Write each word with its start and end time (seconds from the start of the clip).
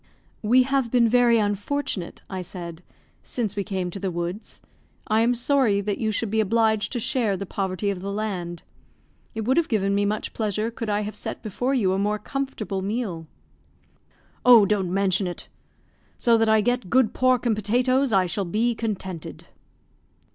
"We 0.41 0.63
have 0.63 0.89
been 0.89 1.07
very 1.07 1.37
unfortunate," 1.37 2.23
I 2.27 2.41
said, 2.41 2.81
"since 3.21 3.55
we 3.55 3.63
came 3.63 3.91
to 3.91 3.99
the 3.99 4.09
woods. 4.09 4.59
I 5.05 5.21
am 5.21 5.35
sorry 5.35 5.79
that 5.79 5.99
you 5.99 6.09
should 6.11 6.31
be 6.31 6.39
obliged 6.39 6.91
to 6.93 6.99
share 6.99 7.37
the 7.37 7.45
poverty 7.45 7.91
of 7.91 8.01
the 8.01 8.11
land. 8.11 8.63
It 9.35 9.41
would 9.41 9.57
have 9.57 9.69
given 9.69 9.93
me 9.93 10.05
much 10.05 10.33
pleasure 10.33 10.71
could 10.71 10.89
I 10.89 11.01
have 11.01 11.15
set 11.15 11.43
before 11.43 11.75
you 11.75 11.93
a 11.93 11.99
more 11.99 12.17
comfortable 12.17 12.81
meal." 12.81 13.27
"Oh, 14.43 14.65
don't 14.65 14.91
mention 14.91 15.27
it. 15.27 15.49
So 16.17 16.35
that 16.35 16.49
I 16.49 16.61
get 16.61 16.89
good 16.89 17.13
pork 17.13 17.45
and 17.45 17.55
potatoes 17.55 18.11
I 18.11 18.25
shall 18.25 18.45
be 18.45 18.73
contented." 18.73 19.45